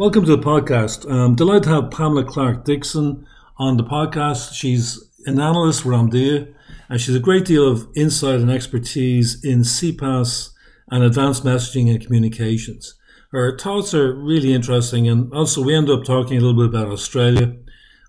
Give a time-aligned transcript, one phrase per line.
[0.00, 1.04] Welcome to the podcast.
[1.12, 3.26] I'm delighted to have Pamela Clark Dixon
[3.58, 4.54] on the podcast.
[4.54, 6.54] She's an analyst with Omdia,
[6.88, 10.54] and she's a great deal of insight and expertise in CPaaS
[10.90, 12.94] and advanced messaging and communications.
[13.30, 16.90] Her thoughts are really interesting, and also we end up talking a little bit about
[16.90, 17.54] Australia.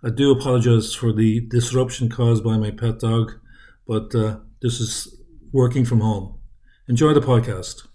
[0.02, 3.34] I do apologize for the disruption caused by my pet dog,
[3.86, 5.14] but uh, this is
[5.52, 6.40] working from home.
[6.88, 7.86] Enjoy the podcast.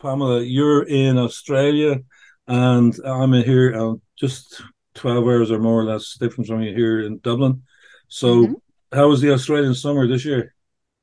[0.00, 2.04] Pamela, you're in Australia,
[2.46, 4.62] and I'm in here uh, just
[4.94, 7.62] 12 hours or more or less different from you here in Dublin.
[8.08, 8.96] So, mm-hmm.
[8.96, 10.54] how was the Australian summer this year?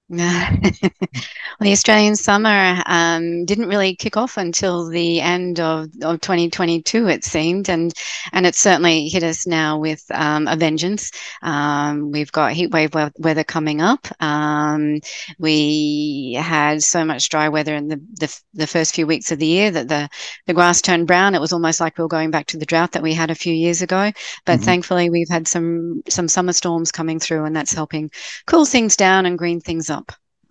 [0.10, 7.08] Well, the Australian summer um, didn't really kick off until the end of, of 2022,
[7.08, 7.92] it seemed, and
[8.32, 11.12] and it's certainly hit us now with um, a vengeance.
[11.42, 14.08] Um, we've got heatwave weather coming up.
[14.22, 15.00] Um,
[15.40, 19.48] we had so much dry weather in the, the, the first few weeks of the
[19.48, 20.08] year that the
[20.46, 21.34] the grass turned brown.
[21.34, 23.36] It was almost like we were going back to the drought that we had a
[23.36, 24.12] few years ago.
[24.46, 24.64] But mm-hmm.
[24.64, 28.12] thankfully, we've had some some summer storms coming through, and that's helping
[28.46, 29.97] cool things down and green things up.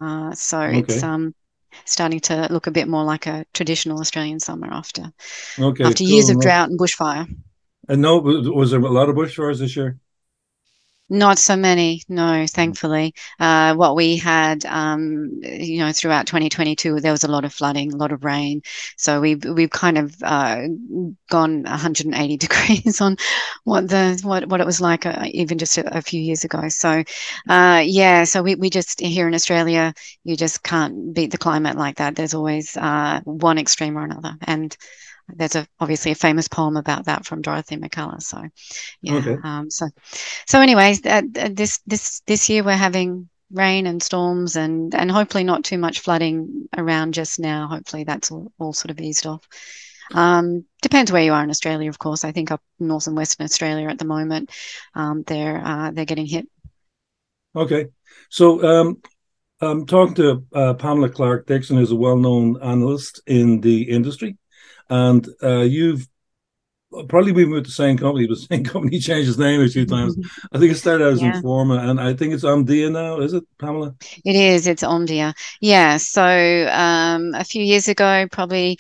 [0.01, 0.79] Uh, so okay.
[0.79, 1.35] it's um,
[1.85, 5.13] starting to look a bit more like a traditional Australian summer after
[5.59, 6.09] okay, after cool.
[6.09, 7.27] years of drought and bushfire.
[7.89, 9.99] And no, was there a lot of bushfires this year?
[11.09, 13.15] Not so many, no, thankfully.
[13.39, 17.93] Uh, what we had, um, you know, throughout 2022, there was a lot of flooding,
[17.93, 18.63] a lot of rain.
[18.97, 20.63] So we've we've kind of uh,
[21.31, 23.19] gone 180 degrees on
[23.67, 26.69] what the what what it was like uh, even just a, a, few years ago.
[26.69, 27.03] So,
[27.49, 29.93] uh, yeah, so we we just here in Australia,
[30.23, 32.15] you just can't beat the climate like that.
[32.15, 34.77] There's always uh, one extreme or another, and
[35.35, 38.23] there's a obviously a famous poem about that from Dorothy Mackellar.
[38.23, 38.41] So,
[39.03, 39.17] yeah.
[39.17, 39.37] Okay.
[39.43, 39.89] Um, so,
[40.47, 45.43] so anyways, uh, this this this year we're having rain and storms and and hopefully
[45.43, 47.67] not too much flooding around just now.
[47.67, 49.43] Hopefully that's all, all sort of eased off.
[50.15, 52.25] Um, depends where you are in Australia, of course.
[52.25, 54.51] I think up north and western Australia at the moment,
[54.95, 56.49] um, they're uh, they're getting hit.
[57.55, 57.87] Okay,
[58.29, 59.01] so um,
[59.61, 64.37] I'm talking to uh, Pamela Clark Dixon, who's a well-known analyst in the industry
[64.89, 66.07] and uh, you've
[67.09, 69.87] probably been with the same company, but the same company changed its name a few
[69.87, 70.17] times.
[70.53, 71.33] I think it started out as yeah.
[71.33, 73.19] Informa, and I think it's Omdia now.
[73.21, 73.95] Is it, Pamela?
[74.25, 74.67] It is.
[74.67, 75.35] It's Omdia.
[75.61, 75.97] Yeah.
[75.97, 78.79] So um, a few years ago, probably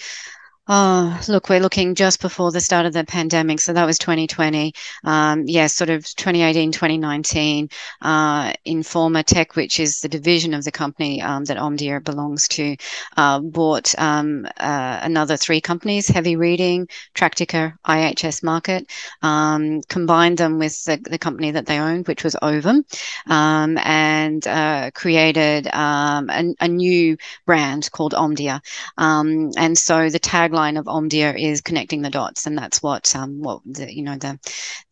[0.68, 3.60] Oh, look, we're looking just before the start of the pandemic.
[3.60, 4.74] So that was 2020.
[5.04, 7.68] Um, yeah, sort of 2018, 2019.
[8.02, 12.76] Uh, Informa Tech, which is the division of the company um, that Omdia belongs to,
[13.16, 18.90] uh, bought um, uh, another three companies Heavy Reading, Tractica, IHS Markit,
[19.22, 22.84] um, combined them with the, the, company that they owned, which was Ovum,
[23.28, 27.16] um, and uh, created um, a, a, new
[27.46, 28.60] brand called Omdia.
[28.98, 33.40] and so the tag tagline of Omdia is connecting the dots, and that's what um,
[33.40, 34.38] what the, you know the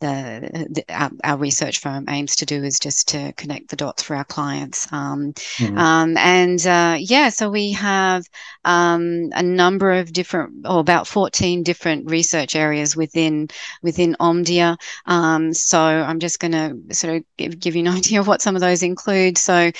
[0.01, 4.03] the, the our, our, research firm aims to do is just to connect the dots
[4.03, 4.91] for our clients.
[4.93, 5.79] Um, mm-hmm.
[5.79, 8.25] um, and uh, yeah, so we have
[8.65, 13.49] um, a number of different, or about fourteen different research areas within
[13.83, 14.77] within Omdia.
[15.07, 18.43] Um, so I'm just going to sort of give, give you an idea of what
[18.43, 19.39] some of those include.
[19.39, 19.71] So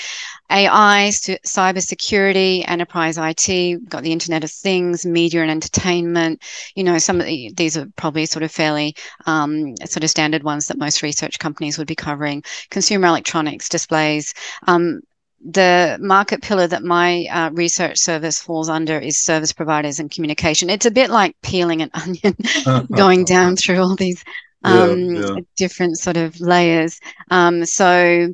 [0.51, 5.74] AI, cyber security, enterprise IT, got the Internet of Things, media and entertainment.
[6.75, 10.43] You know, some of the, these are probably sort of fairly um, sort of standard
[10.43, 12.43] ones that most research companies would be covering.
[12.69, 14.33] Consumer electronics, displays.
[14.67, 15.01] Um,
[15.47, 20.69] the market pillar that my uh, research service falls under is service providers and communication.
[20.69, 22.35] It's a bit like peeling an onion,
[22.95, 24.23] going down through all these
[24.63, 25.35] um, yeah, yeah.
[25.55, 26.99] different sort of layers.
[27.29, 28.33] Um, so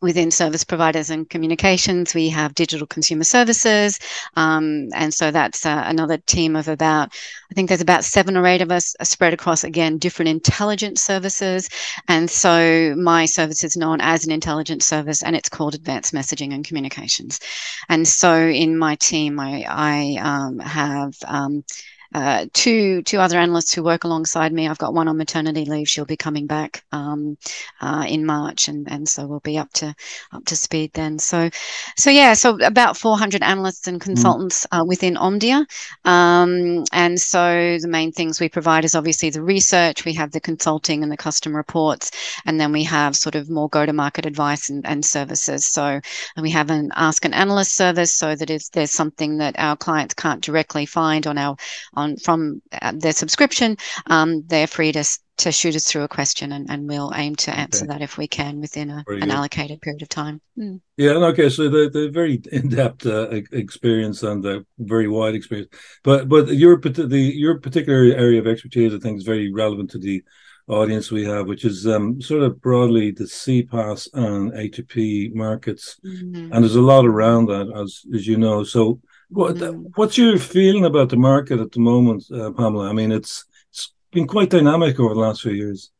[0.00, 3.98] within service providers and communications, we have digital consumer services.
[4.36, 7.12] Um, and so that's uh, another team of about,
[7.50, 11.68] I think there's about seven or eight of us spread across, again, different intelligence services.
[12.08, 16.54] And so my service is known as an intelligence service and it's called advanced messaging
[16.54, 17.40] and communications.
[17.88, 21.64] And so in my team, I, I um, have um,
[22.12, 24.66] uh, two two other analysts who work alongside me.
[24.66, 25.88] I've got one on maternity leave.
[25.88, 27.36] She'll be coming back um,
[27.80, 29.94] uh, in March, and and so we'll be up to
[30.32, 31.18] up to speed then.
[31.18, 31.50] So
[31.96, 34.04] so yeah, so about 400 analysts and mm.
[34.04, 34.80] consultants mm.
[34.80, 35.66] uh, within Omdia,
[36.04, 40.04] um, and so the main things we provide is obviously the research.
[40.04, 42.10] We have the consulting and the custom reports,
[42.44, 45.66] and then we have sort of more go to market advice and, and services.
[45.66, 46.00] So
[46.40, 50.14] we have an ask an analyst service, so that if there's something that our clients
[50.14, 51.56] can't directly find on our
[52.00, 53.76] on from uh, their subscription,
[54.06, 55.04] um, they're free to
[55.38, 57.92] to shoot us through a question and, and we'll aim to answer okay.
[57.92, 60.38] that if we can within a, an allocated period of time.
[60.58, 60.80] Mm.
[60.98, 65.70] Yeah, okay, so the the very in-depth uh, experience and the very wide experience,
[66.02, 69.98] but but your the your particular area of expertise, I think, is very relevant to
[69.98, 70.22] the
[70.70, 76.52] audience we have, which is um, sort of broadly the CPaaS and A2P markets, mm-hmm.
[76.52, 78.62] and there's a lot around that, as as you know.
[78.64, 79.86] So, what mm-hmm.
[79.94, 82.90] what's your feeling about the market at the moment, uh, Pamela?
[82.90, 85.90] I mean, it's it's been quite dynamic over the last few years.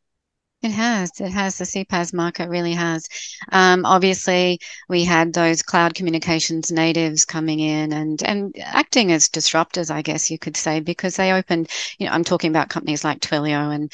[0.63, 1.19] It has.
[1.19, 1.57] It has.
[1.57, 3.09] The CPaaS market really has.
[3.51, 9.89] Um, obviously, we had those cloud communications natives coming in and and acting as disruptors,
[9.89, 11.69] I guess you could say, because they opened.
[11.97, 13.91] You know, I'm talking about companies like Twilio and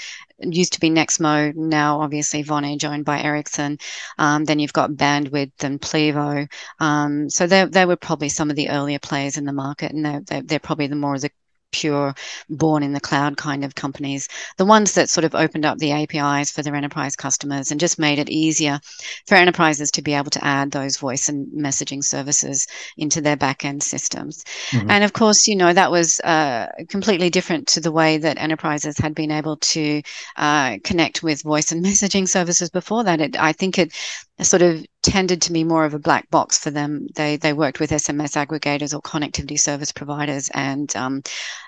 [0.56, 3.78] used to be Nexmo, now obviously Vonage owned by Ericsson.
[4.18, 6.52] Um, then you've got Bandwidth and Plivo.
[6.82, 10.06] Um, so they they were probably some of the earlier players in the market, and
[10.06, 11.32] they're, they're, they're probably the more of the
[11.72, 12.14] pure
[12.50, 14.28] born in the cloud kind of companies,
[14.58, 18.00] the ones that sort of opened up the APIs for their enterprise customers and just
[18.00, 18.80] made it easier
[19.26, 22.68] for enterprises to be able to add those voice and messaging services
[22.98, 24.44] into their back-end systems.
[24.72, 24.90] Mm-hmm.
[24.90, 28.98] And of course, you know, that was uh, completely different to the way that enterprises
[28.98, 30.02] had been able to
[30.36, 33.22] uh, connect with voice and messaging services before that.
[33.22, 33.94] It, I think it
[34.42, 37.08] sort of tended to be more of a black box for them.
[37.16, 41.24] They they worked with SMS aggregators or connectivity service providers, and um,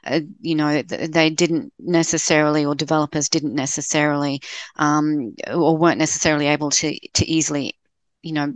[0.05, 4.41] uh, you know they didn't necessarily, or developers didn't necessarily,
[4.75, 7.75] um, or weren't necessarily able to to easily,
[8.23, 8.53] you know,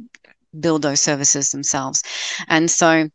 [0.60, 2.04] build those services themselves,
[2.50, 3.10] and so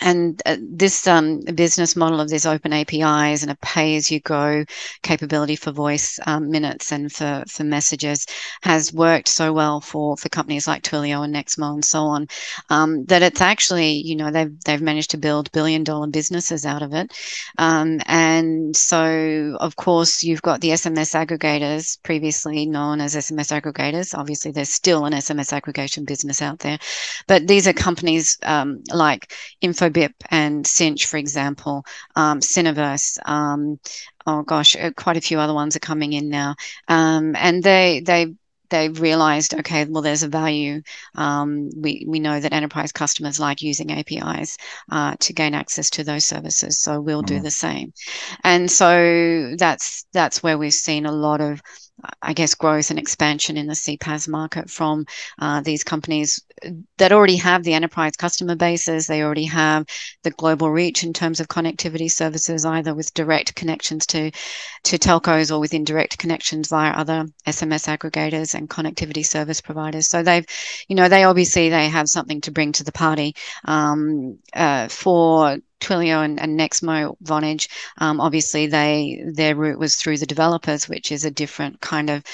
[0.00, 4.20] and uh, this um, business model of this open APIs and a pay as you
[4.20, 4.64] go
[5.02, 8.26] capability for voice um, minutes and for, for messages
[8.62, 12.28] has worked so well for, for companies like Twilio and Nexmo and so on
[12.70, 16.82] um, that it's actually, you know, they've, they've managed to build billion dollar businesses out
[16.82, 17.12] of it.
[17.58, 24.16] Um, and so, of course, you've got the SMS aggregators, previously known as SMS aggregators.
[24.16, 26.78] Obviously, there's still an SMS aggregation business out there,
[27.26, 31.84] but these are companies um, like Info Infobip and Sinch, for example,
[32.16, 33.18] um, Syniverse.
[33.28, 33.78] Um,
[34.26, 36.54] oh gosh, uh, quite a few other ones are coming in now,
[36.88, 38.34] um, and they they
[38.70, 40.82] they've realized, okay, well, there's a value.
[41.14, 44.58] Um, we, we know that enterprise customers like using APIs
[44.90, 47.36] uh, to gain access to those services, so we'll mm-hmm.
[47.36, 47.92] do the same.
[48.44, 51.62] And so that's that's where we've seen a lot of
[52.22, 55.06] I guess, growth and expansion in the CPaaS market from
[55.38, 56.40] uh, these companies
[56.98, 59.06] that already have the enterprise customer bases.
[59.06, 59.86] They already have
[60.22, 64.30] the global reach in terms of connectivity services, either with direct connections to,
[64.84, 70.08] to telcos or with indirect connections via other SMS aggregators and connectivity service providers.
[70.08, 70.46] So they've,
[70.88, 73.34] you know, they obviously they have something to bring to the party
[73.64, 80.18] um, uh, for Twilio and, and Nexmo Vonage, um, obviously they their route was through
[80.18, 82.24] the developers, which is a different kind of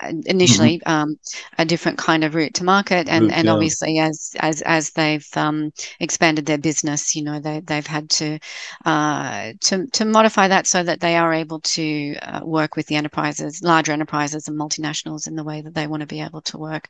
[0.00, 0.90] uh, initially mm-hmm.
[0.90, 1.18] um,
[1.58, 3.52] a different kind of route to market, and and yeah.
[3.52, 8.38] obviously as as as they've um, expanded their business, you know they they've had to
[8.84, 12.96] uh, to to modify that so that they are able to uh, work with the
[12.96, 16.58] enterprises, larger enterprises and multinationals in the way that they want to be able to
[16.58, 16.88] work.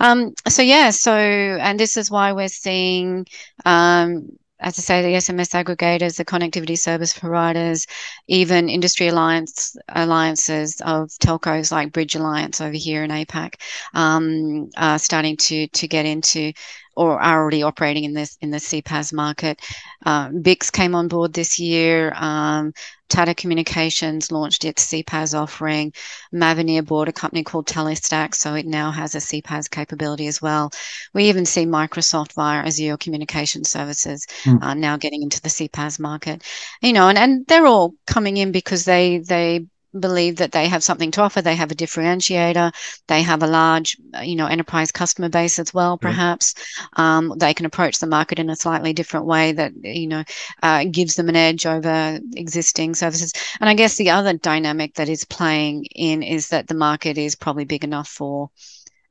[0.00, 3.26] Um, so yeah, so and this is why we're seeing
[3.64, 7.86] um, as I say, the SMS aggregators, the connectivity service providers,
[8.26, 13.54] even industry alliance alliances of telcos like Bridge Alliance over here in APAC,
[13.94, 16.52] um, are starting to to get into
[16.96, 19.60] or are already operating in this in the CPaaS market.
[20.04, 22.12] Uh, BICS came on board this year.
[22.16, 22.72] Um,
[23.08, 25.92] Tata Communications launched its CPaaS offering.
[26.34, 30.70] Mavenir bought a company called Telestax, so it now has a CPaaS capability as well.
[31.14, 34.62] We even see Microsoft via Azure Communication Services mm.
[34.62, 36.42] uh, now getting into the CPaaS market.
[36.82, 39.66] You know, and, and they're all coming in because they they
[40.00, 41.42] believe that they have something to offer.
[41.42, 42.72] They have a differentiator.
[43.06, 45.98] They have a large, uh, you know, enterprise customer base as well.
[45.98, 46.54] Perhaps
[46.94, 50.24] um, they can approach the market in a slightly different way that you know
[50.62, 53.32] uh, gives them an edge over existing services.
[53.60, 57.34] And I guess the other dynamic that is playing in is that the market is
[57.34, 58.50] probably big enough for.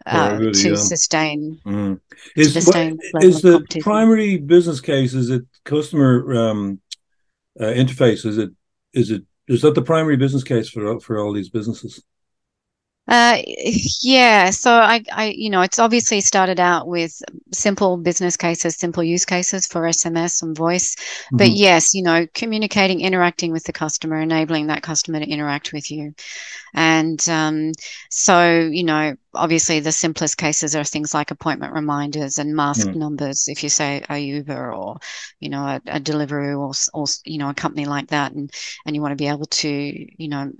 [0.07, 1.99] Uh, really, to, sustain, mm.
[2.35, 2.99] is, to sustain.
[3.21, 5.15] is the primary business case?
[5.15, 6.79] Is it customer um,
[7.59, 8.23] uh, interface?
[8.23, 8.51] Is it
[8.93, 12.03] is it is that the primary business case for for all these businesses?
[13.07, 13.37] Uh,
[14.01, 14.49] yeah.
[14.49, 17.21] So I, I, you know, it's obviously started out with
[17.53, 20.95] simple business cases, simple use cases for SMS and voice.
[20.95, 21.37] Mm-hmm.
[21.37, 25.91] But yes, you know, communicating, interacting with the customer, enabling that customer to interact with
[25.91, 26.15] you.
[26.73, 27.73] And um,
[28.09, 32.95] so, you know, obviously the simplest cases are things like appointment reminders and mask mm.
[32.95, 33.47] numbers.
[33.47, 34.97] If you say a Uber or,
[35.39, 38.51] you know, a, a Deliveroo or, or, you know, a company like that, and
[38.85, 40.51] and you want to be able to, you know,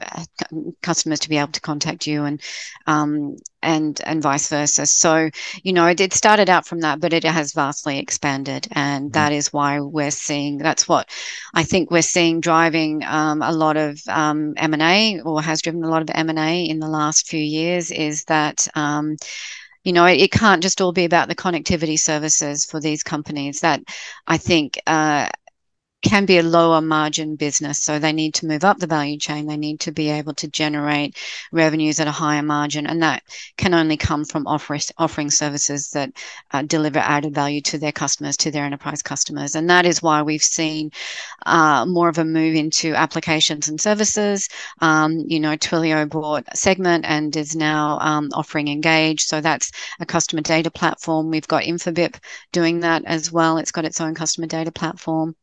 [0.81, 2.41] customers to be able to contact you and
[2.87, 4.85] um, and and vice versa.
[4.85, 5.29] So
[5.63, 9.13] you know, it, it started out from that, but it has vastly expanded, and mm.
[9.13, 10.57] that is why we're seeing.
[10.57, 11.09] That's what
[11.53, 15.61] I think we're seeing driving um, a lot of um, M and A, or has
[15.61, 17.91] driven a lot of M and A in the last few years.
[17.91, 19.17] Is that um,
[19.83, 23.59] you know, it, it, can't just all be about the connectivity services for these companies.
[23.61, 23.81] That
[24.27, 25.29] I think uh,
[26.05, 27.79] can be a lower margin business.
[27.79, 29.47] So they need to move up the value chain.
[29.47, 31.17] They need to be able to generate
[31.51, 32.85] revenues at a higher margin.
[32.85, 33.23] And that
[33.57, 36.11] can only come from offer, offering services that
[36.51, 39.55] uh, deliver added value to their customers, to their enterprise customers.
[39.55, 40.91] And that is why we've seen
[41.47, 44.47] uh, more of a move into applications and services.
[44.81, 49.23] Um, you know, Twilio bought Segment and is now um, offering Engage.
[49.23, 51.31] So that's a customer data platform.
[51.31, 52.17] We've got Infobip
[52.51, 53.57] doing that as well.
[53.57, 55.35] It's got its own customer data platform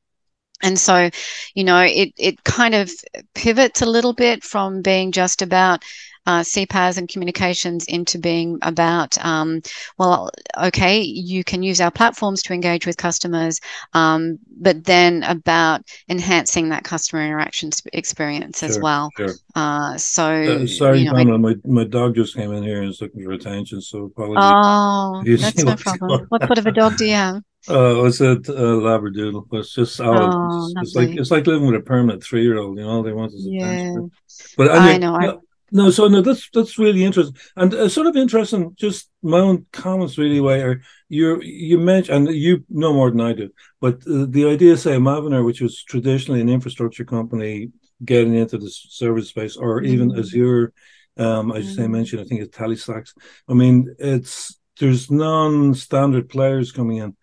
[0.63, 1.11] and so
[1.55, 2.91] you know it it kind of
[3.35, 5.85] pivots a little bit from being just about
[6.27, 9.61] uh, CPaaS and communications into being about, um,
[9.99, 13.61] well, okay, you can use our platforms to engage with customers,
[13.93, 19.11] um, but then about enhancing that customer interaction experience sure, as well.
[19.17, 19.35] Sure.
[19.55, 22.91] Uh, so, uh, sorry, you know, Pamela, my, my dog just came in here and
[22.91, 24.37] is looking for attention, so apologies.
[24.39, 26.27] Oh, that's no problem.
[26.29, 27.43] What sort of a dog do you have?
[27.69, 29.47] Uh, it's a, a labradoodle.
[29.53, 32.59] It's just oh, oh it's, it's, like it's like living with a permanent three year
[32.59, 32.79] old.
[32.79, 33.67] You know, all they want is yeah.
[33.67, 34.11] attention.
[34.57, 35.15] But I know.
[35.15, 35.37] I,
[35.75, 38.75] no, so no, that's that's really interesting, and uh, sort of interesting.
[38.77, 40.39] Just my own comments, really.
[40.39, 43.49] Where you you mentioned, and you know more than I do,
[43.81, 47.71] but uh, the idea, say, Mavenir, which was traditionally an infrastructure company,
[48.05, 49.93] getting into the service space, or mm-hmm.
[49.95, 50.75] even Azure,
[51.17, 51.93] um, as you mm-hmm.
[51.93, 53.15] mentioned, I think it's Telestax.
[53.49, 57.17] I mean, it's there's non-standard players coming in.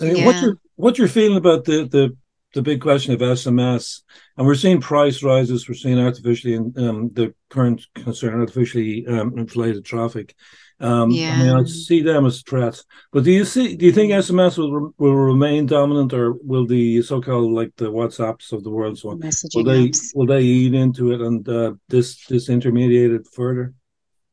[0.00, 0.26] I mean, yeah.
[0.26, 2.16] What's your what's your feeling about the the
[2.54, 4.02] the big question of SMS,
[4.36, 5.68] and we're seeing price rises.
[5.68, 10.34] We're seeing artificially, um, the current concern, artificially um, inflated traffic.
[10.80, 11.34] Um, yeah.
[11.34, 12.84] I mean, I see them as threats.
[13.12, 13.76] But do you see?
[13.76, 18.52] Do you think SMS will will remain dominant, or will the so-called like the WhatsApps
[18.52, 20.14] of the world, so on, will they apps.
[20.14, 23.74] will they eat into it and uh, this disintermediate it further?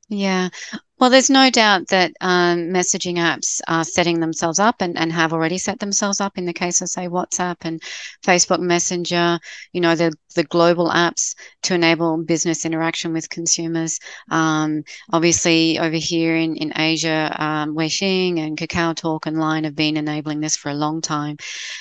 [0.10, 0.50] Yeah.
[1.02, 5.34] Well, there's no doubt that um, messaging apps are setting themselves up and, and have
[5.34, 7.82] already set themselves up in the case of, say, WhatsApp and
[8.24, 9.40] Facebook Messenger,
[9.74, 13.98] you know, the, the global apps to enable business interaction with consumers.
[14.30, 19.76] Um, obviously, over here in, in Asia, um, Weixin and Kakao Talk and Line have
[19.76, 21.38] been enabling this for a long time.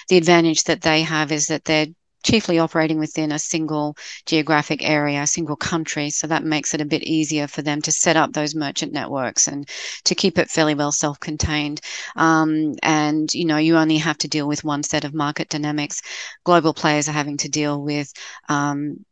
[0.09, 1.89] The advantage that they have is that they're
[2.23, 3.97] chiefly operating within a single
[4.27, 6.11] geographic area, a single country.
[6.11, 9.47] So that makes it a bit easier for them to set up those merchant networks
[9.49, 9.69] and
[10.05, 11.81] to keep it fairly well self-contained.
[12.17, 16.03] Um, and you know, you only have to deal with one set of market dynamics.
[16.45, 18.12] Global players are having to deal with
[18.49, 19.05] um,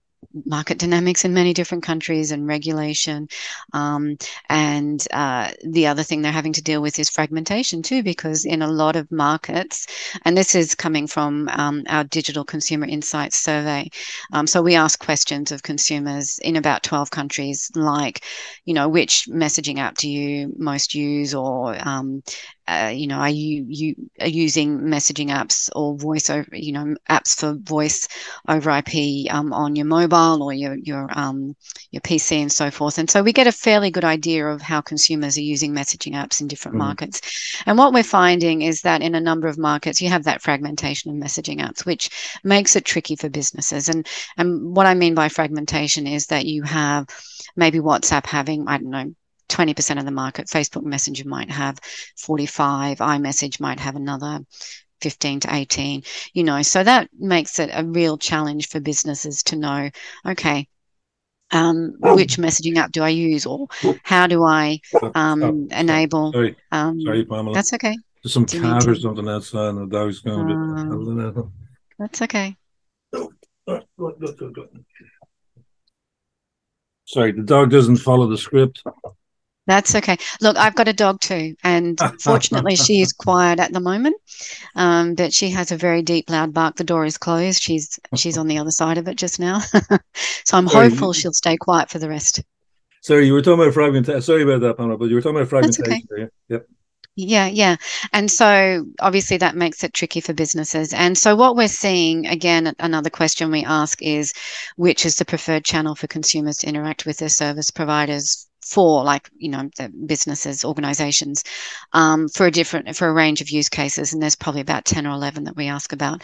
[0.44, 3.28] market dynamics in many different countries and regulation.
[3.72, 4.16] Um,
[4.48, 8.62] and uh, the other thing they're having to deal with is fragmentation too, because in
[8.62, 9.86] a lot of markets,
[10.24, 13.88] and this is coming from um, our digital consumer insights survey.
[14.32, 18.24] Um, so we ask questions of consumers in about 12 countries, like,
[18.64, 22.22] you know, which messaging app do you most use, or um,
[22.68, 26.94] uh, you know, are you you are using messaging apps or voice over, you know,
[27.08, 28.06] apps for voice
[28.46, 31.56] over IP um, on your mobile or your your um,
[31.92, 32.98] your PC and so forth.
[32.98, 36.42] And so we get a fairly good idea of how consumers are using messaging apps
[36.42, 36.88] in different mm-hmm.
[36.88, 37.22] markets.
[37.64, 41.10] And what we're finding is that in a number of markets, you have that fragmentation
[41.10, 42.10] of messaging apps, which
[42.44, 43.88] makes it tricky for businesses.
[43.88, 44.06] And
[44.36, 47.06] and what I mean by fragmentation is that you have
[47.56, 49.14] maybe WhatsApp having I don't know
[49.48, 50.46] 20% of the market.
[50.46, 51.78] Facebook Messenger might have
[52.16, 54.40] 45, iMessage might have another
[55.00, 56.02] 15 to 18,
[56.32, 59.90] you know, so that makes it a real challenge for businesses to know,
[60.26, 60.68] okay,
[61.50, 63.68] um, which messaging app do I use or
[64.02, 64.80] how do I
[65.14, 66.32] um, oh, enable?
[66.32, 67.54] Sorry, um, sorry, Pamela.
[67.54, 67.96] That's okay.
[68.22, 71.44] There's some cat or something outside and the dog's going a bit.
[71.98, 72.56] That's okay.
[77.06, 78.82] Sorry, the dog doesn't follow the script.
[79.68, 80.16] That's okay.
[80.40, 84.16] Look, I've got a dog too, and fortunately, she is quiet at the moment.
[84.74, 86.76] Um, but she has a very deep, loud bark.
[86.76, 87.62] The door is closed.
[87.62, 89.58] She's she's on the other side of it just now,
[90.44, 90.88] so I'm Sorry.
[90.88, 92.42] hopeful she'll stay quiet for the rest.
[93.02, 94.22] Sorry, you were talking about fragmentation.
[94.22, 96.08] Sorry about that, Pamela, but you were talking about fragmentation.
[96.12, 96.28] Okay.
[96.48, 96.66] Yep.
[97.14, 97.76] Yeah, yeah.
[98.12, 100.94] And so obviously that makes it tricky for businesses.
[100.94, 104.32] And so what we're seeing, again, another question we ask is
[104.76, 109.30] which is the preferred channel for consumers to interact with their service providers for like
[109.36, 111.42] you know the businesses organizations
[111.94, 115.06] um, for a different for a range of use cases and there's probably about 10
[115.06, 116.22] or 11 that we ask about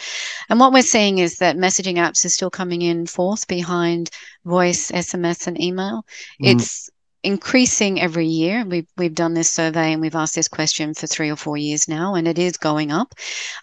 [0.50, 4.10] and what we're seeing is that messaging apps are still coming in fourth behind
[4.44, 6.04] voice sms and email
[6.42, 6.52] mm.
[6.52, 6.90] it's
[7.24, 8.64] increasing every year.
[8.64, 11.88] We've, we've done this survey and we've asked this question for three or four years
[11.88, 13.14] now, and it is going up.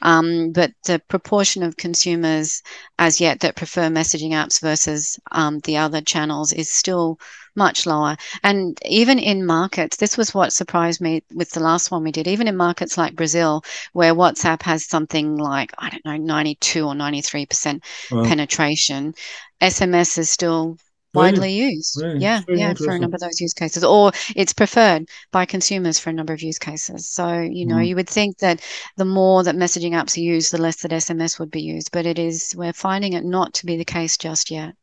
[0.02, 2.64] Um, but the proportion of consumers
[3.00, 7.20] as yet that prefer messaging apps versus um, the other channels is still
[7.56, 8.16] much lower.
[8.44, 12.28] And even in markets, this was what surprised me with the last one we did,
[12.28, 13.64] even in markets like Brazil,
[13.94, 18.24] where WhatsApp has something like, I don't know, 92 or 93% wow.
[18.24, 19.14] penetration,
[19.62, 20.78] SMS is still
[21.14, 22.02] widely used.
[22.02, 26.10] yeah, yeah, for a number of those use cases, or it's preferred by consumers for
[26.10, 27.08] a number of use cases.
[27.10, 27.88] So you know, mm.
[27.88, 28.62] you would think that
[28.98, 31.92] the more that messaging apps are used, the less that SMS would be used.
[31.92, 34.74] But it is we're finding it not to be the case just yet.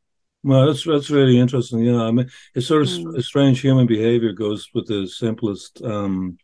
[0.43, 1.81] Well, that's that's really interesting.
[1.81, 3.23] Yeah, I mean, it's sort of mm.
[3.23, 6.39] strange human behavior goes with the simplest um,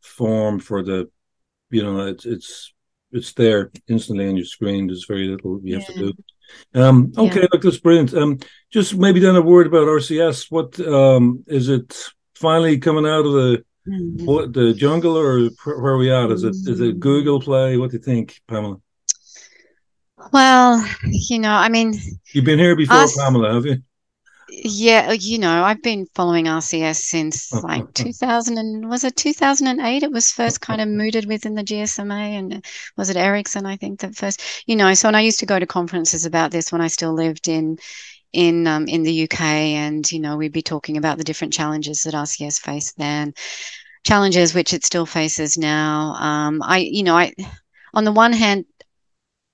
[0.00, 1.08] form for the,
[1.70, 2.72] you know, it's it's
[3.12, 4.86] it's there instantly on your screen.
[4.86, 5.78] There's very little you yeah.
[5.78, 6.12] have to do.
[6.74, 7.46] Um, okay, yeah.
[7.52, 8.14] look, that's brilliant.
[8.14, 8.38] Um,
[8.70, 10.50] just maybe then a word about RCS.
[10.50, 14.24] What um, is it finally coming out of the mm-hmm.
[14.24, 16.30] what, the jungle, or where are we at?
[16.30, 17.76] Is it is it Google Play?
[17.76, 18.80] What do you think, Pamela?
[20.32, 21.94] Well, you know, I mean,
[22.32, 23.82] you've been here before, us, Pamela, have you?
[24.52, 30.02] Yeah, you know, I've been following RCS since like 2000 and was it 2008?
[30.02, 32.64] It was first kind of mooted within the GSMA, and
[32.96, 33.66] was it Ericsson?
[33.66, 34.92] I think that first, you know.
[34.94, 37.78] So, and I used to go to conferences about this when I still lived in
[38.32, 42.02] in um, in the UK, and you know, we'd be talking about the different challenges
[42.02, 43.34] that RCS faced then,
[44.06, 46.14] challenges which it still faces now.
[46.14, 47.32] Um, I, you know, I
[47.94, 48.64] on the one hand,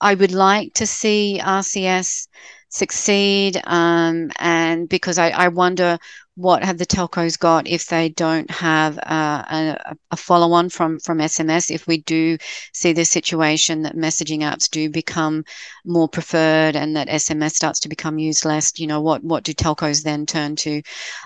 [0.01, 2.29] I would like to see RCS
[2.69, 3.61] succeed.
[3.65, 5.99] Um, and because I, I, wonder
[6.35, 11.19] what have the telcos got if they don't have a, a follow on from, from
[11.19, 12.37] SMS, if we do
[12.75, 15.45] see the situation that messaging apps do become
[15.85, 19.55] more preferred and that SMS starts to become used less, you know, what, what do
[19.55, 20.83] telcos then turn to?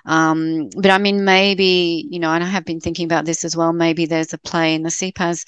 [0.06, 3.56] Um, but I mean, maybe, you know, and I have been thinking about this as
[3.56, 5.44] well, maybe there's a play in the CPaaS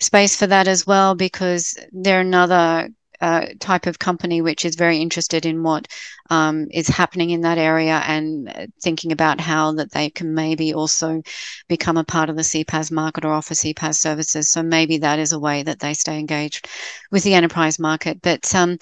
[0.00, 2.88] space for that as well because they're another
[3.20, 5.86] uh, type of company which is very interested in what
[6.30, 11.22] um, is happening in that area and thinking about how that they can maybe also
[11.68, 14.50] become a part of the CPaaS market or offer CPaaS services.
[14.50, 16.68] So maybe that is a way that they stay engaged
[17.10, 18.22] with the enterprise market.
[18.22, 18.78] But um,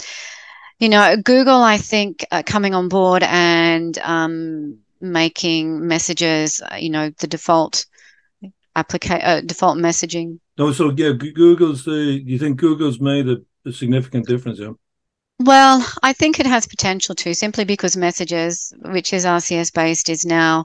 [0.79, 6.91] you know, Google, I think, uh, coming on board and um, making messages, uh, you
[6.91, 7.87] know, the default
[8.77, 10.39] application, uh, default messaging.
[10.57, 12.23] No, so yeah, Google's the.
[12.25, 14.73] Do you think Google's made a a significant difference, yeah.
[15.41, 20.25] Well, I think it has potential to, simply because Messages, which is RCS based, is
[20.25, 20.65] now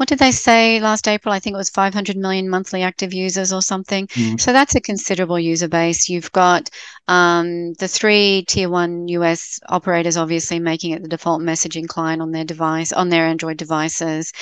[0.00, 1.34] what did they say last April?
[1.34, 4.06] I think it was 500 million monthly active users or something.
[4.06, 4.40] Mm.
[4.40, 6.08] So that's a considerable user base.
[6.08, 6.70] You've got
[7.06, 12.30] um, the three tier one US operators, obviously making it the default messaging client on
[12.30, 14.32] their device, on their Android devices.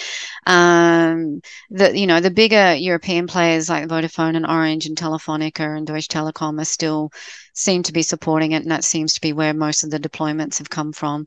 [0.46, 1.40] Um,
[1.70, 6.06] the you know the bigger European players like Vodafone and Orange and Telefonica and Deutsche
[6.06, 7.10] Telekom are still
[7.58, 10.58] seem to be supporting it, and that seems to be where most of the deployments
[10.58, 11.26] have come from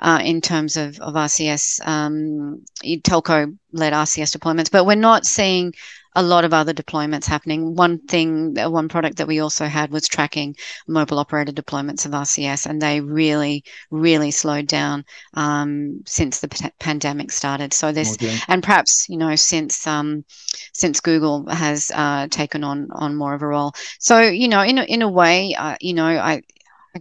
[0.00, 4.70] uh, in terms of, of RCS, um, telco led RCS deployments.
[4.70, 5.74] But we're not seeing
[6.16, 7.74] a lot of other deployments happening.
[7.76, 10.56] One thing, uh, one product that we also had was tracking
[10.88, 16.70] mobile operator deployments of RCS, and they really, really slowed down um, since the p-
[16.80, 17.74] pandemic started.
[17.74, 18.38] So this, okay.
[18.48, 20.24] and perhaps you know, since um,
[20.72, 23.74] since Google has uh, taken on on more of a role.
[24.00, 26.42] So you know, in a, in a way, uh, you know, I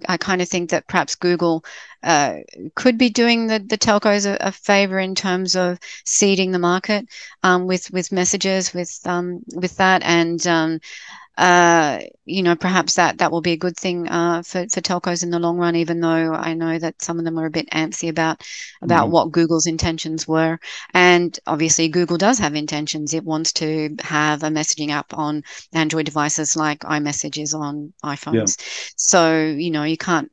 [0.08, 1.63] I kind of think that perhaps Google
[2.03, 2.38] uh,
[2.75, 7.08] could be doing the, the telcos a, a, favor in terms of seeding the market
[7.43, 10.03] um, with with messages with um, with that.
[10.03, 10.79] And um,
[11.37, 15.29] you know perhaps that that will be a good thing uh, for for telcos in
[15.29, 15.75] the long run.
[15.75, 18.41] Even though I know that some of them are a bit antsy about
[18.81, 19.11] about mm.
[19.11, 20.59] what Google's intentions were,
[20.93, 23.13] and obviously Google does have intentions.
[23.13, 25.43] It wants to have a messaging app on
[25.73, 28.57] Android devices like iMessage is on iPhones.
[28.57, 28.65] Yeah.
[28.95, 30.31] So you know you can't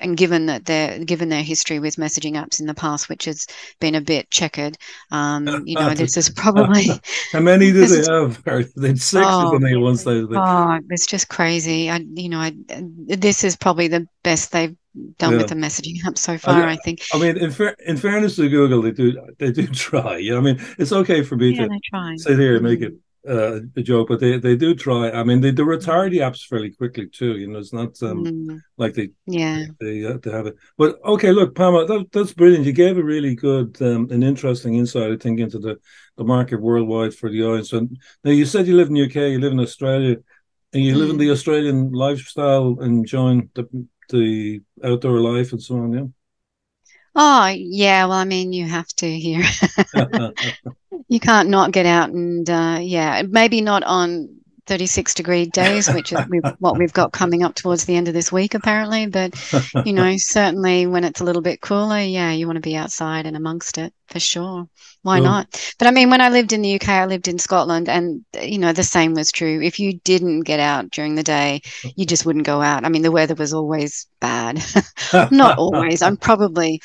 [0.00, 3.46] and given that they're given their history with messaging apps in the past, which has
[3.80, 4.76] been a bit checkered,
[5.10, 6.86] um, you know, this is probably
[7.32, 8.42] how many do they have?
[8.76, 10.22] They six oh, than they once they.
[10.22, 11.90] Oh, it's just crazy.
[11.90, 14.76] I, you know, I, this is probably the best they've
[15.18, 15.38] done yeah.
[15.38, 16.62] with the messaging app so far.
[16.62, 17.02] I, I think.
[17.12, 20.18] I mean, in, fair, in fairness to Google, they do they do try.
[20.18, 22.94] You know, I mean, it's okay for me yeah, to sit here and make it
[23.28, 25.10] uh, a joke, but they, they do try.
[25.10, 27.36] I mean, they, they retire the apps fairly quickly too.
[27.36, 28.60] You know, it's not um, mm.
[28.76, 30.56] like they yeah they uh, they have it.
[30.76, 32.66] But okay, look, Pamela, that, that's brilliant.
[32.66, 35.78] You gave a really good um, and interesting insight, I think, into the,
[36.16, 37.72] the market worldwide for the audience.
[37.72, 40.16] And now you said you live in the UK, you live in Australia,
[40.72, 40.98] and you mm.
[40.98, 41.32] live in the mm.
[41.32, 45.92] Australian lifestyle, enjoying the the outdoor life and so on.
[45.92, 46.04] Yeah.
[47.16, 49.44] Oh yeah, well, I mean, you have to here.
[51.08, 56.12] you can't not get out and uh, yeah, maybe not on 36 degree days, which
[56.12, 56.18] is
[56.58, 59.06] what we've got coming up towards the end of this week, apparently.
[59.06, 59.34] But,
[59.84, 63.26] you know, certainly when it's a little bit cooler, yeah, you want to be outside
[63.26, 64.68] and amongst it for sure.
[65.02, 65.74] Why not?
[65.78, 68.58] But I mean, when I lived in the UK, I lived in Scotland, and, you
[68.58, 69.60] know, the same was true.
[69.62, 71.60] If you didn't get out during the day,
[71.96, 72.84] you just wouldn't go out.
[72.84, 74.64] I mean, the weather was always bad.
[75.30, 76.00] not always.
[76.00, 76.80] I'm probably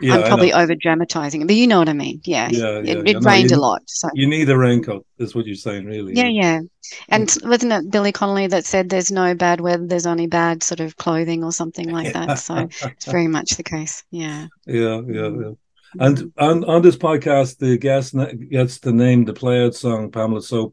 [0.00, 2.20] yeah, I'm probably over dramatizing it, but you know what I mean.
[2.24, 3.82] Yeah, yeah, yeah it, it rained you, a lot.
[3.86, 6.14] So you need a raincoat, is what you're saying, really.
[6.14, 6.60] Yeah, yeah.
[7.08, 10.80] And wasn't it Billy Connolly that said, "There's no bad weather, there's only bad sort
[10.80, 14.02] of clothing or something like that." So it's very much the case.
[14.10, 14.46] Yeah.
[14.66, 15.52] Yeah, yeah, yeah.
[15.96, 15.98] Mm.
[15.98, 18.14] And on on this podcast, the guest
[18.50, 20.42] gets to name the play out song, Pamela.
[20.42, 20.72] So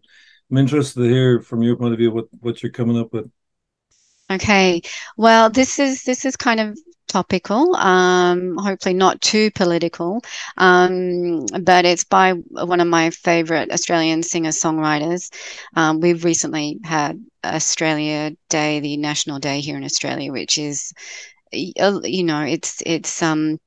[0.52, 3.30] I'm interested to hear from your point of view what what you're coming up with.
[4.30, 4.82] Okay.
[5.16, 10.22] Well, this is this is kind of topical, um, hopefully not too political,
[10.58, 15.30] um, but it's by one of my favorite Australian singer songwriters.
[15.76, 20.94] Um, we've recently had Australia Day, the National Day here in Australia, which is,
[21.52, 23.60] you know, it's it's um,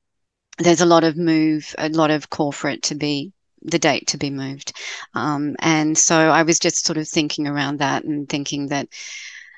[0.57, 3.31] there's a lot of move, a lot of call for it to be
[3.63, 4.73] the date to be moved,
[5.13, 8.87] um, and so I was just sort of thinking around that and thinking that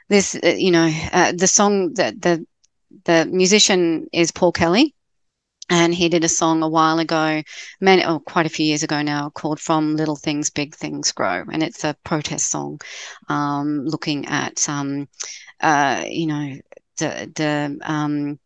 [0.09, 2.45] this, uh, you know, uh, the song that the
[3.05, 4.95] the musician is Paul Kelly,
[5.69, 7.41] and he did a song a while ago,
[7.79, 11.43] many, oh, quite a few years ago now, called "From Little Things, Big Things Grow,"
[11.51, 12.81] and it's a protest song,
[13.29, 15.07] um, looking at, um,
[15.61, 16.57] uh, you know,
[16.97, 18.39] the the um,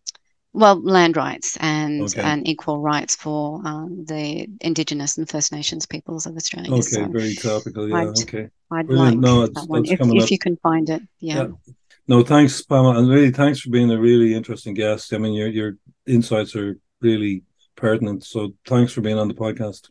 [0.54, 2.22] well, land rights and okay.
[2.22, 6.72] and equal rights for um, the Indigenous and First Nations peoples of Australia.
[6.72, 7.88] Okay, so very topical.
[7.88, 8.50] Yeah, I'd, okay.
[8.72, 9.22] I'd Brilliant.
[9.22, 11.02] like no, that one if, if you can find it.
[11.20, 11.48] Yeah.
[11.66, 11.74] yeah.
[12.10, 15.14] No, thanks, Pamela, and really thanks for being a really interesting guest.
[15.14, 17.44] I mean, your your insights are really
[17.76, 18.24] pertinent.
[18.24, 19.90] So thanks for being on the podcast.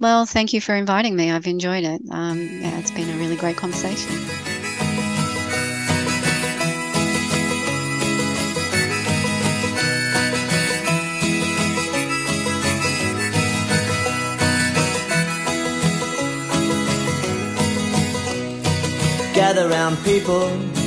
[0.00, 1.30] Well, thank you for inviting me.
[1.30, 2.00] I've enjoyed it.
[2.10, 4.14] Um, yeah, it's been a really great conversation.
[19.34, 20.77] Gather round people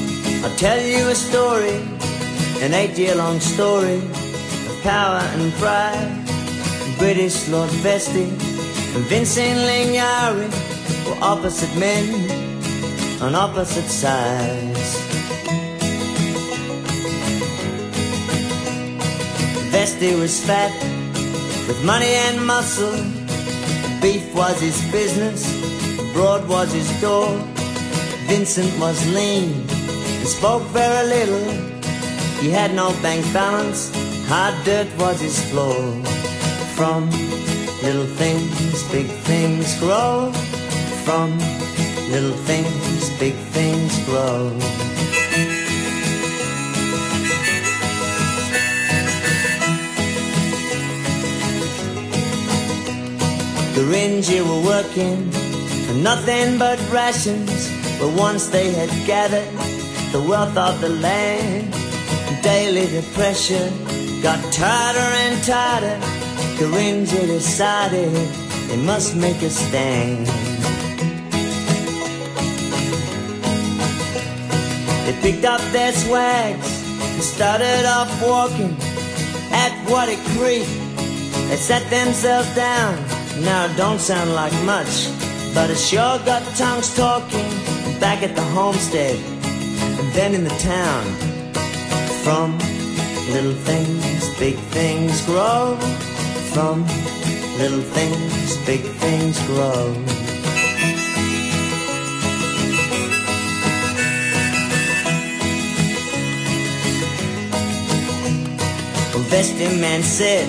[0.43, 1.77] I'll tell you a story,
[2.65, 6.25] an eight year long story of power and pride.
[6.97, 8.27] British Lord Vestey
[8.95, 10.49] and Vincent Lingiari
[11.05, 12.05] were opposite men
[13.21, 14.97] on opposite sides.
[19.71, 20.73] Vestey was fat
[21.67, 22.97] with money and muscle.
[24.01, 25.45] Beef was his business,
[26.13, 27.29] broad was his door.
[28.25, 29.70] Vincent was lean
[30.21, 31.49] he spoke very little.
[32.41, 33.89] He had no bank balance.
[34.27, 35.81] Hard dirt was his floor.
[36.77, 37.09] From
[37.81, 40.31] little things, big things grow.
[41.05, 41.39] From
[42.11, 44.49] little things, big things grow.
[53.73, 59.70] The Gurindji were working for nothing but rations, but once they had gathered
[60.11, 61.73] the wealth of the land.
[62.43, 63.71] Daily depression
[64.21, 65.97] got tighter and tighter.
[66.57, 68.11] The Gurindji decided
[68.67, 70.27] they must make a stand.
[75.05, 76.69] They picked up their swags
[77.13, 78.75] and started off walking
[79.53, 80.67] at Wattie Creek.
[81.47, 82.95] They sat themselves down.
[83.41, 85.07] Now it don't sound like much,
[85.53, 87.49] but it sure got tongues talking
[87.99, 89.40] back at the homestead
[90.13, 91.05] then in the town.
[92.23, 92.57] From
[93.31, 95.77] little things, big things grow.
[96.53, 96.85] From
[97.57, 99.93] little things, big things grow.
[109.13, 110.47] Well, Vestey Man said,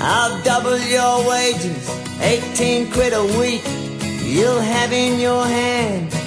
[0.00, 1.88] I'll double your wages,
[2.20, 3.62] 18 quid a week.
[4.24, 6.21] You'll have in your hand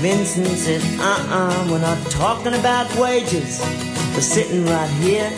[0.00, 3.60] Vincent said, uh-uh, we're not talking about wages.
[4.14, 5.30] We're sitting right here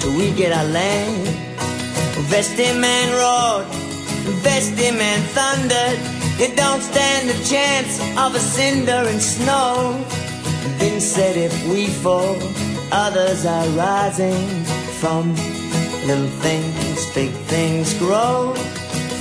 [0.00, 1.26] till we get our land.
[2.30, 3.66] Vestey man roared,
[4.40, 6.00] Vestey man thundered,
[6.40, 10.02] you don't stand a chance of a cinder and snow.
[10.78, 12.38] Then said if we fall,
[12.90, 14.64] others are rising
[15.00, 15.34] from
[16.06, 18.54] little things, big things grow.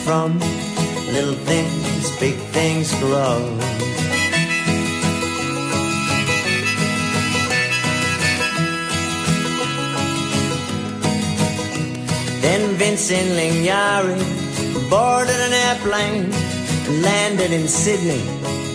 [0.05, 0.39] From
[1.11, 3.59] little things, big things grow.
[12.45, 14.21] Then Vincent Lingiari
[14.87, 16.31] boarded an airplane
[16.85, 18.21] and landed in Sydney,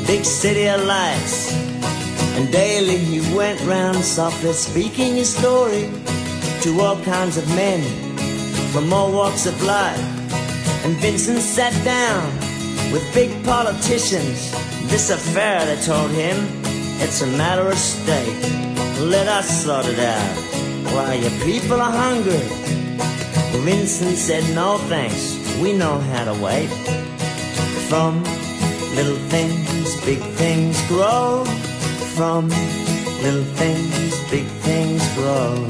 [0.09, 1.53] big city of lights.
[2.35, 5.89] And daily he went round softly speaking his story
[6.63, 7.81] to all kinds of men
[8.73, 10.03] from all walks of life.
[10.85, 12.27] And Vincent sat down
[12.91, 14.51] with big politicians.
[14.91, 16.37] This affair, they told him,
[17.01, 18.35] it's a matter of state.
[18.99, 20.37] Let us sort it out.
[20.93, 22.70] Why, your people are hungry.
[23.59, 26.69] Vincent said, no thanks, we know how to wait.
[27.89, 28.23] From
[28.95, 31.45] little things, big things grow.
[32.15, 32.49] From
[33.23, 35.67] little things, big things grow.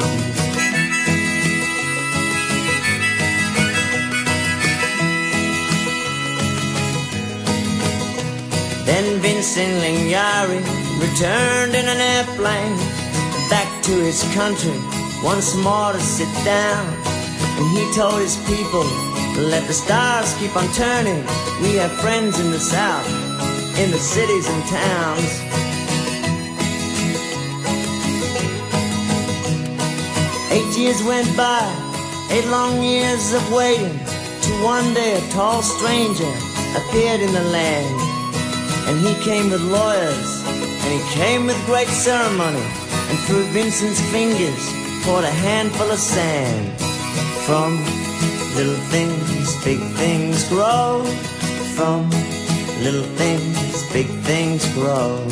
[8.84, 10.60] Then Vincent Lingiari
[11.00, 12.76] returned in an airplane
[13.48, 14.78] back to his country
[15.24, 16.99] once more to sit down.
[17.60, 18.84] And he told his people,
[19.36, 21.20] let the stars keep on turning.
[21.60, 23.06] We have friends in the south,
[23.78, 25.30] in the cities and towns.
[30.50, 31.60] Eight years went by,
[32.30, 33.98] eight long years of waiting,
[34.40, 36.32] till one day a tall stranger
[36.80, 38.00] appeared in the land.
[38.88, 42.64] And he came with lawyers, and he came with great ceremony,
[43.08, 44.64] and through Vincent's fingers
[45.04, 46.89] poured a handful of sand.
[47.46, 47.76] From
[48.54, 51.02] little things, big things grow.
[51.74, 52.08] From
[52.82, 55.26] little things, big things grow.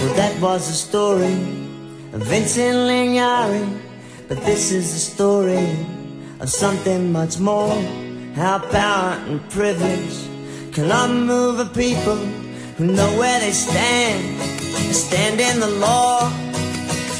[0.00, 1.32] Well, that was the story
[2.12, 3.79] of Vincent Lingiari.
[4.30, 5.76] But this is the story
[6.38, 7.74] of something much more.
[8.36, 10.18] How power and privilege
[10.70, 12.14] can unmove a people
[12.76, 14.40] who know where they stand.
[14.94, 16.30] Stand in the law.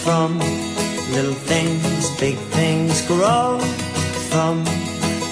[0.04, 0.38] From
[1.10, 3.58] little things, big things grow.
[4.30, 4.62] From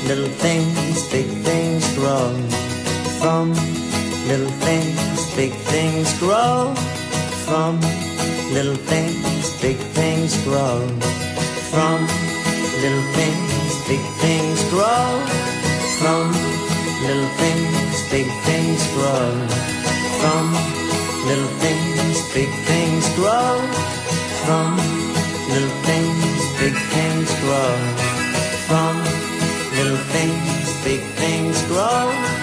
[0.09, 2.35] little things, big things grow.
[3.21, 3.53] From
[4.27, 6.75] little things, big things grow.
[7.47, 7.81] From
[8.53, 11.28] little things, big things grow.
[11.71, 12.01] From
[12.81, 15.21] little things, big things grow.
[16.01, 16.33] From
[17.05, 19.29] little things, big things grow.
[20.21, 20.53] From
[21.27, 23.61] little things, big things grow.
[24.47, 24.77] From
[25.53, 27.77] little things, big things grow.
[28.69, 28.97] From
[29.77, 32.38] little things, big things grow.